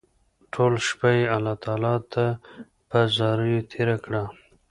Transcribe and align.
ټوله 0.53 0.79
شپه 0.87 1.09
يې 1.17 1.23
الله 1.35 1.55
تعالی 1.63 1.95
ته 2.13 2.25
په 2.89 2.99
زاريو 3.17 3.67
تېره 3.71 3.97
کړه 4.05 4.23